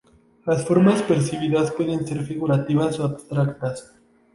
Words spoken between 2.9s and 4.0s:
o abstractas.